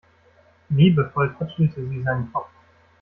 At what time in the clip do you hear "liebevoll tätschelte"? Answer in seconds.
0.71-1.87